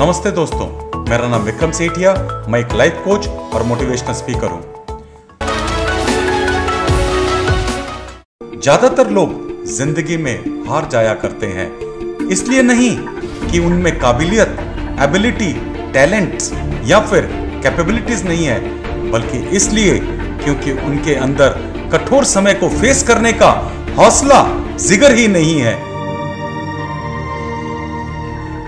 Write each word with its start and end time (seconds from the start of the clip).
नमस्ते 0.00 0.30
दोस्तों, 0.30 0.66
मेरा 1.00 1.26
नाम 1.28 1.42
विक्रम 1.42 1.70
सेठिया, 1.70 2.12
मैं 2.48 2.60
एक 2.60 2.72
लाइफ 2.72 2.94
कोच 3.04 3.26
और 3.28 3.62
मोटिवेशनल 3.62 4.14
स्पीकर 4.14 4.50
हूँ। 4.50 4.62
ज़्यादातर 8.60 9.10
लोग 9.10 9.64
ज़िंदगी 9.66 10.16
में 10.16 10.64
हार 10.68 10.88
जाया 10.92 11.14
करते 11.14 11.46
हैं, 11.48 11.68
इसलिए 12.28 12.62
नहीं 12.62 12.96
कि 13.50 13.58
उनमें 13.60 13.98
काबिलियत 14.00 14.56
एबिलिटी 15.02 15.52
टैलेंट्स 15.92 16.52
या 16.86 17.00
फिर 17.02 17.28
कैपेबिलिटीज 17.62 18.26
नहीं 18.26 18.44
है, 18.46 18.60
बल्कि 19.10 19.46
इसलिए 19.56 19.98
क्योंकि 20.44 20.72
उनके 20.72 21.14
अंदर 21.22 21.58
कठोर 21.92 22.24
समय 22.26 22.54
को 22.54 22.68
फेस 22.70 23.02
करने 23.08 23.32
का 23.34 23.50
हौसला, 23.96 24.44
जिगर 24.78 25.14
ही 25.14 25.28
नहीं 25.30 25.58
है। 25.60 25.93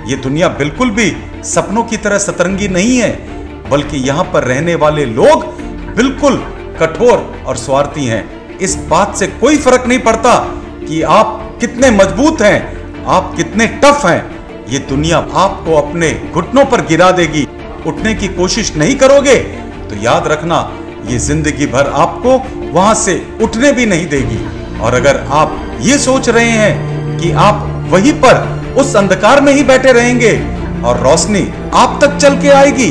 ये 0.07 0.17
दुनिया 0.19 0.49
बिल्कुल 0.59 0.91
भी 0.91 1.11
सपनों 1.45 1.83
की 1.85 1.97
तरह 1.97 2.19
सतरंगी 2.19 2.69
नहीं 2.69 2.97
है, 2.99 3.11
बल्कि 3.71 3.97
यहाँ 3.99 4.25
पर 4.25 4.45
रहने 4.45 4.75
वाले 4.75 5.05
लोग 5.07 5.45
बिल्कुल 5.97 6.37
कठोर 6.81 7.45
और 7.47 7.57
स्वार्थी 7.57 8.05
हैं। 8.07 8.59
इस 8.59 8.77
बात 8.89 9.17
से 9.17 9.27
कोई 9.35 9.57
फ़र्क 9.59 9.87
नहीं 9.87 9.99
पड़ता 10.01 10.39
कि 10.81 11.01
आप 11.03 11.59
कितने 11.61 11.91
मज़बूत 11.93 12.43
हैं, 12.43 13.05
आप 13.07 13.33
कितने 13.37 13.67
टफ 13.77 14.07
हैं। 14.07 14.67
ये 14.69 14.79
दुनिया 14.89 15.19
आपको 15.37 15.75
अपने 15.77 16.13
घुटनों 16.33 16.65
पर 16.65 16.85
गिरा 16.87 17.11
देगी। 17.13 17.47
उठने 17.87 18.15
की 18.15 18.29
कोशिश 18.31 18.75
नहीं 18.77 18.95
करोगे 18.97 19.37
तो 19.89 19.97
याद 19.97 20.27
रखना, 20.29 20.59
ये 21.07 21.19
ज़िंदगी 21.21 21.67
भर 21.69 21.91
आपको 21.97 22.39
वहाँ 22.73 22.95
से 22.97 23.15
उठने 23.43 23.73
भी 23.73 23.87
नहीं 23.87 24.07
देगी। 24.09 24.45
और 24.79 24.95
अगर 24.95 25.25
आप 25.33 25.79
ये 25.83 25.99
सोच 25.99 26.29
रहे 26.29 26.51
हैं 26.53 27.19
कि 27.19 27.31
आप 27.41 27.67
वहीं 27.91 28.13
पर 28.21 28.45
उस 28.77 28.95
अंधकार 28.97 29.41
में 29.41 29.53
ही 29.53 29.63
बैठे 29.65 29.93
रहेंगे 29.93 30.33
और 30.85 31.01
रोशनी 31.01 31.47
आप 31.75 31.99
तक 32.03 32.17
चल 32.17 32.41
के 32.41 32.49
आएगी। 32.53 32.91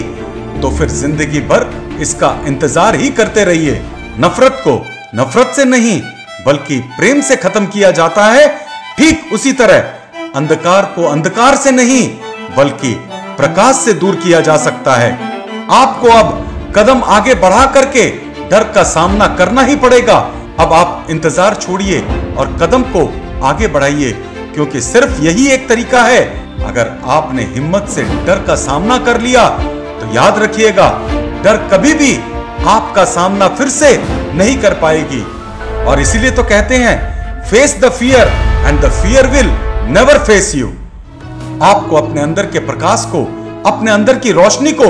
तो 0.62 0.70
फिर 0.70 0.90
ज़िंदगी 0.92 1.40
भर 1.42 1.70
इसका 2.02 2.36
इंतज़ार 2.48 2.96
ही 2.96 3.10
करते 3.12 3.44
रहिए। 3.46 3.82
नफरत 4.20 4.62
को 4.64 4.76
नफरत 5.16 5.54
से 5.56 5.66
नहीं, 5.66 6.00
बल्कि 6.46 6.80
प्रेम 6.98 7.22
से 7.22 7.36
खत्म 7.38 7.66
किया 7.68 7.92
जाता 7.92 8.26
है। 8.26 8.48
ठीक 8.98 9.34
उसी 9.34 9.52
तरह, 9.54 9.80
अंधकार 10.36 10.86
को 10.96 11.04
अंधकार 11.04 11.56
से 11.56 11.72
नहीं, 11.72 12.08
बल्कि 12.58 12.94
प्रकाश 13.38 13.76
से 13.76 13.94
दूर 13.94 14.16
किया 14.16 14.40
जा 14.42 14.58
सकता 14.60 14.96
है। 14.96 15.12
आपको 15.74 16.10
अब 16.10 16.74
कदम 16.76 17.02
आगे 17.10 17.34
बढ़ा 17.36 17.66
करके 17.74 18.10
डर 18.50 18.64
का 18.76 18.84
सामना 18.86 19.28
करना 19.36 19.62
ही 19.62 19.76
पड़ेगा। 19.78 20.18
अब 20.60 20.74
आप 20.74 21.08
इंतज़ार 21.10 21.56
छोड़िए 21.56 22.00
और 22.38 22.58
कदम 22.62 22.84
को 22.92 23.12
आगे 23.46 23.68
बढ़ाइए। 23.68 24.12
क्योंकि 24.56 24.82
सिर्फ़ 24.82 25.22
यही 25.22 25.48
एक 25.48 25.68
तरीका 25.70 26.02
है। 26.04 26.22
अगर 26.66 26.92
आपने 27.12 27.44
हिम्मत 27.46 27.88
से 27.90 28.04
डर 28.26 28.44
का 28.48 28.56
सामना 28.58 28.98
कर 28.98 29.20
लिया 29.22 29.48
तो 30.00 30.14
याद 30.14 30.40
रखिएगा, 30.40 30.88
डर 31.44 31.58
कभी 31.74 31.94
भी 31.94 32.16
आपका 32.68 33.04
सामना 33.06 33.48
फिर 33.48 33.70
से 33.70 33.98
नहीं 34.34 34.58
कर 34.58 34.74
पाएगी। 34.74 35.22
और 35.86 36.00
इसीलिए 36.02 36.32
तो 36.32 36.44
कहते 36.44 36.76
हैं 36.76 37.44
face 37.50 37.78
the 37.82 37.90
fear 37.92 38.28
and 38.68 38.82
the 38.82 38.92
fear 38.94 39.28
will 39.28 39.52
never 39.90 40.24
face 40.24 40.54
you 40.56 40.68
आपको 41.64 41.96
अपने 41.96 42.22
अंदर 42.22 42.46
के 42.46 42.60
प्रकाश 42.62 43.06
को, 43.12 43.22
अपने 43.66 43.92
अंदर 43.92 44.20
की 44.20 44.32
रोशनी 44.32 44.72
को 44.72 44.88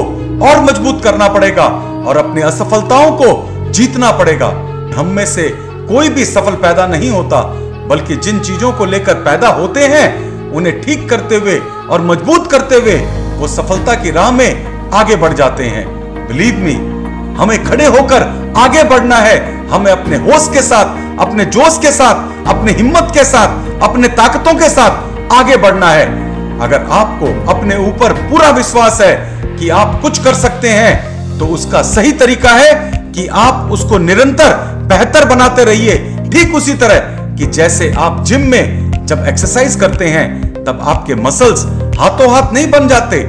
और 0.47 0.61
मज़बूत 0.63 1.03
करना 1.03 1.27
पड़ेगा 1.29 1.65
और 2.07 2.17
अपनी 2.17 2.41
असफलताओं 2.43 3.11
को 3.11 3.71
जीतना 3.71 4.11
पड़ेगा। 4.11 4.47
हम 4.95 5.07
में 5.07 5.25
से 5.25 5.49
कोई 5.89 6.09
भी 6.09 6.25
सफल 6.25 6.55
पैदा 6.61 6.87
नहीं 6.87 7.09
होता। 7.09 7.41
बल्कि 7.87 8.15
जिन 8.17 8.39
चीज़ों 8.39 8.71
को 8.71 8.85
लेकर 8.85 9.13
पैदा 9.23 9.47
होते 9.49 9.85
हैं, 9.87 10.51
उन्हें 10.51 10.81
ठीक 10.81 11.09
करते 11.09 11.35
हुए 11.35 11.57
और 11.89 12.01
मज़बूत 12.01 12.51
करते 12.51 12.75
हुए 12.75 12.95
वो 13.37 13.47
सफलता 13.47 13.93
की 13.93 14.11
राह 14.11 14.31
में 14.31 14.91
आगे 14.93 15.15
बढ़ 15.15 15.33
जाते 15.33 15.63
हैं। 15.65 15.85
बिलीव 16.27 16.59
मी 16.59 16.73
हमें 17.35 17.63
खड़े 17.63 17.85
होकर 17.87 18.23
आगे 18.57 18.83
बढ़ना 18.83 19.15
है। 19.17 19.37
हमें 19.69 19.91
अपने 19.91 20.17
होश 20.19 20.47
के 20.53 20.61
साथ, 20.61 21.19
अपने 21.19 21.45
जोश 21.47 21.77
के 21.81 21.91
साथ, 21.91 22.47
अपने 22.47 22.71
हिम्मत 22.71 23.11
के 23.13 23.23
साथ, 23.23 23.81
अपने 23.83 24.07
ताकतों 24.17 24.53
के 24.53 24.69
साथ 24.69 25.33
आगे 25.33 25.57
बढ़ना 25.57 25.89
है। 25.89 26.05
अगर 26.59 26.85
आपको 26.91 27.33
अपने 27.51 27.77
ऊपर 27.87 28.13
पूरा 28.29 28.49
विश्वास 28.51 29.01
है 29.01 29.15
कि 29.57 29.69
आप 29.71 29.99
कुछ 30.01 30.23
कर 30.23 30.33
सकते 30.35 30.69
हैं 30.69 31.37
तो 31.39 31.45
उसका 31.45 31.81
सही 31.83 32.11
तरीका 32.13 32.49
है 32.51 32.73
कि 33.11 33.27
आप 33.27 33.71
उसको 33.71 33.97
निरंतर, 33.99 34.53
बेहतर 34.89 35.25
बनाते 35.25 35.63
रहिए। 35.63 35.97
ठीक 36.31 36.55
उसी 36.55 36.73
तरह 36.73 37.14
कि 37.37 37.45
जैसे 37.47 37.91
आप 37.99 38.23
जिम 38.25 38.41
में 38.41 39.05
जब 39.05 39.25
एक्सरसाइज 39.27 39.75
करते 39.75 40.07
हैं, 40.07 40.63
तब 40.65 40.79
आपके 40.83 41.15
मसल्स 41.15 41.65
हाथों 41.99 42.29
हाथ 42.31 42.53
नहीं 42.53 42.69
बन 42.71 42.87
जाते, 42.87 43.19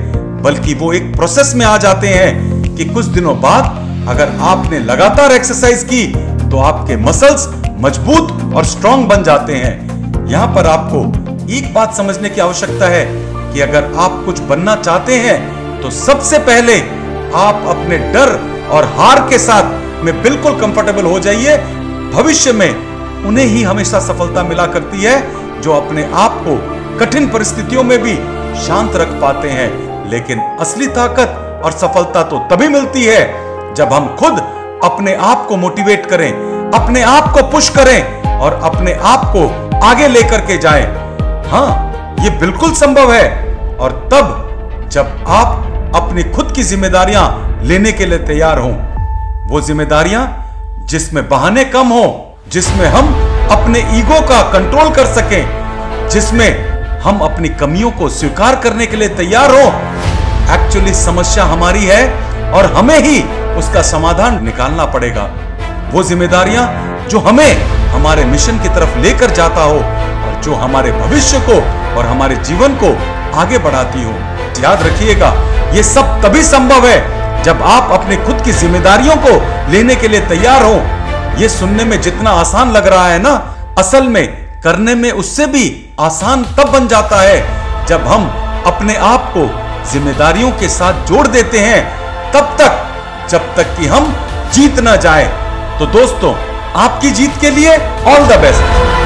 बल्कि 0.42 0.74
वो 0.74 0.92
एक 0.92 1.14
प्रोसेस 1.16 1.52
में 1.56 1.64
आ 1.66 1.76
जाते 1.78 2.08
हैं 2.08 2.74
कि 2.76 2.84
कुछ 2.84 3.04
दिनों 3.06 3.40
बाद 3.40 4.08
अगर 4.08 4.36
आपने 4.44 4.78
लगातार 4.80 5.32
एक्सरसाइज 5.32 5.82
की 5.84 6.06
तो 6.50 6.58
आपके 6.60 6.96
मसल्स 6.96 7.48
मज़बूत 7.80 8.54
और 8.54 8.64
स्ट्रांग 8.64 9.04
बन 9.08 9.22
जाते 9.22 9.54
हैं। 9.54 10.26
यहाँ 10.28 10.46
पर 10.54 10.66
आपको 10.66 11.04
एक 11.52 11.72
बात 11.74 11.94
समझने 11.94 12.28
की 12.28 12.40
आवश्यकता 12.40 12.88
है 12.88 13.04
कि 13.52 13.60
अगर 13.60 13.92
आप 13.96 14.22
कुछ 14.26 14.40
बनना 14.48 14.74
चाहते 14.76 15.16
हैं 15.18 15.80
तो 15.82 15.90
सबसे 15.96 16.38
पहले 16.40 16.80
आप 17.36 17.64
अपने 17.68 17.98
डर 18.12 18.38
और 18.70 18.84
हार 18.96 19.20
के 19.30 19.38
साथ 19.38 20.04
में 20.04 20.22
बिल्कुल 20.22 20.60
कंफर्टेबल 20.60 21.04
हो 21.04 21.18
जाइए। 21.20 21.56
भविष्य 22.12 22.52
में 22.52 22.70
उन्हें 23.24 23.46
ही 23.46 23.62
हमेशा 23.62 23.98
सफलता 24.00 24.42
मिला 24.42 24.66
करती 24.66 25.02
है, 25.02 25.16
जो 25.60 25.72
अपने 25.72 26.10
आप 26.14 26.42
को 26.46 26.56
कठिन 26.98 27.28
परिस्थितियों 27.28 27.82
में 27.82 27.98
भी 28.02 28.14
शांत 28.66 28.96
रख 28.96 29.08
पाते 29.08 29.48
हैं। 29.48 30.10
लेकिन 30.10 30.40
असली 30.60 30.86
ताकत 30.86 31.62
और 31.64 31.72
सफलता 31.72 32.22
तो 32.22 32.38
तभी 32.38 32.68
मिलती 32.68 33.04
है, 33.04 33.24
जब 33.74 33.92
हम 33.92 34.16
खुद 34.16 34.38
अपने 34.84 35.14
आप 35.14 35.46
को 35.46 35.56
मोटिवेट 35.56 36.06
करें, 36.06 36.32
अपने 36.74 37.02
आप 37.02 37.32
को 37.32 37.42
पुश 37.42 37.68
करें 37.68 38.22
और 38.38 38.52
अपने 38.52 38.92
आप 38.92 39.24
को 39.36 39.80
आगे 39.86 40.08
लेकर 40.08 40.40
के 40.40 40.58
जाएँ। 40.58 40.84
हाँ 41.50 42.14
ये 42.20 42.30
बिल्कुल 42.30 42.72
संभव 42.72 43.12
है। 43.12 43.56
और 43.76 44.08
तब, 44.12 44.88
जब 44.92 45.24
आप 45.28 45.92
अपनी 45.94 46.22
खुद 46.22 46.52
की 46.52 46.62
जिम्मेदारियाँ 46.62 47.60
लेने 47.62 47.92
के 47.92 48.06
लिए 48.06 48.18
तैयार 48.18 48.58
हों, 48.58 48.72
वो 49.48 49.60
जिम्मेदारियाँ 49.60 50.52
जिसमें 50.84 51.28
बहाने 51.28 51.64
कम 51.64 51.86
हो 51.86 52.25
जिसमें 52.52 52.86
हम 52.86 53.06
अपने 53.50 53.78
ईगो 53.98 54.20
का 54.28 54.40
कंट्रोल 54.52 54.90
कर 54.90 55.06
सकें, 55.06 56.08
जिसमें 56.10 57.00
हम 57.00 57.18
अपनी 57.20 57.48
कमियों 57.48 57.90
को 57.90 58.08
स्वीकार 58.08 58.56
करने 58.56 58.86
के 58.86 58.96
लिए 58.96 59.08
तैयार 59.08 59.50
हो। 59.50 59.64
एक्चुअली 60.54 60.94
समस्या 60.94 61.44
हमारी 61.44 61.84
है 61.84 62.02
और 62.52 62.72
हमें 62.72 62.98
ही 62.98 63.22
उसका 63.58 63.82
समाधान 63.82 64.44
निकालना 64.44 64.84
पड़ेगा। 64.84 65.28
वो 65.92 66.02
जिम्मेदारियाँ 66.02 66.66
जो 67.08 67.18
हमें 67.18 67.62
हमारे 67.90 68.24
मिशन 68.24 68.58
की 68.58 68.68
तरफ़ 68.68 68.98
लेकर 68.98 69.30
जाता 69.30 69.62
हो 69.62 69.76
और 69.76 70.40
जो 70.44 70.54
हमारे 70.54 70.92
भविष्य 70.92 71.40
को 71.40 71.60
और 71.98 72.06
हमारे 72.06 72.36
जीवन 72.36 72.74
को 72.74 72.96
आगे 73.40 73.58
बढ़ाती 73.58 74.02
हो। 74.04 74.12
याद 74.62 74.82
रखिएगा, 74.82 75.34
ये 75.74 75.82
सब 75.82 76.20
तभी 76.22 76.42
संभव 76.42 76.86
है 76.86 77.42
जब 77.44 77.62
आप 77.62 77.90
अपने 77.92 78.16
खुद 78.16 78.42
की 78.44 78.52
जिम्मेदारियों 78.52 79.16
को 79.16 79.40
लेने 79.72 79.94
के 79.94 80.08
लिए 80.08 80.20
तैयार 80.20 80.62
हो। 80.62 80.76
ये 81.38 81.48
सुनने 81.48 81.84
में 81.84 82.00
जितना 82.00 82.30
आसान 82.30 82.70
लग 82.72 82.86
रहा 82.86 83.08
है 83.08 83.18
ना, 83.18 83.32
असल 83.78 84.08
में 84.08 84.26
करने 84.62 84.94
में 84.94 85.10
उससे 85.12 85.46
भी 85.46 85.64
आसान 86.00 86.44
तब 86.58 86.70
बन 86.72 86.88
जाता 86.88 87.20
है 87.22 87.86
जब 87.86 88.06
हम 88.06 88.24
अपने 88.66 88.94
आप 89.06 89.30
को 89.36 89.44
जिम्मेदारियों 89.92 90.50
के 90.50 90.68
साथ 90.68 91.06
जोड़ 91.06 91.26
देते 91.26 91.58
हैं, 91.58 91.82
तब 92.32 92.56
तक, 92.60 93.28
जब 93.30 93.54
तक 93.56 93.76
कि 93.76 93.86
हम 93.86 94.12
जीत 94.52 94.78
ना 94.78 94.96
जाए। 94.96 95.24
तो 95.78 95.86
दोस्तों, 95.92 96.34
आपकी 96.82 97.10
जीत 97.10 97.40
के 97.40 97.50
लिए 97.50 97.76
ऑल 98.06 98.26
द 98.26 98.40
बेस्ट 98.40 99.05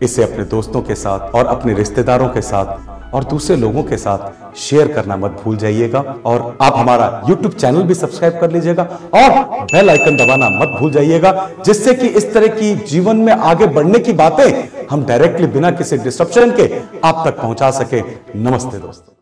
इसे 0.00 0.22
अपने 0.22 0.44
दोस्तों 0.46 0.82
के 0.82 0.94
साथ 0.94 1.34
और 1.34 1.46
अपने 1.46 1.74
रिश्तेदारों 1.74 2.28
के 2.28 2.40
साथ 2.42 3.14
और 3.14 3.24
दूसरे 3.24 3.56
लोगों 3.56 3.82
के 3.82 3.96
साथ 3.96 4.56
शेयर 4.58 4.92
करना 4.92 5.16
मत 5.16 5.40
भूल 5.44 5.56
जाइएगा 5.56 6.00
और 6.26 6.56
आप 6.62 6.76
हमारा 6.76 7.22
YouTube 7.24 7.54
चैनल 7.54 7.82
भी 7.82 7.94
सब्सक्राइब 7.94 8.40
कर 8.40 8.50
लीजिएगा 8.50 8.82
और 9.14 9.30
बेल 9.72 9.90
आइकन 9.90 10.16
दबाना 10.16 10.48
मत 10.50 10.78
भूल 10.80 10.92
जाइएगा, 10.92 11.48
जिससे 11.66 11.94
कि 11.94 12.06
इस 12.08 12.32
तरह 12.34 12.56
की 12.56 12.74
जीवन 12.86 13.16
में 13.18 13.32
आगे 13.32 13.66
बढ़ने 13.68 13.98
की 13.98 14.12
बातें 14.14 14.86
हम 14.90 15.04
डायरेक्टली 15.06 15.46
बिना 15.48 15.70
किसी 15.72 15.98
डिस्ट्रप्शन 15.98 16.56
के 16.56 16.72
आप 17.04 17.22
तक 17.26 17.40
पहुँचा 17.42 17.70
सके। 17.72 18.00
नमस्ते 18.38 18.78
दोस्तों। 18.78 19.19